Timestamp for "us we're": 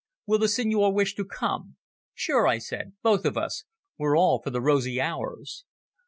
3.37-4.17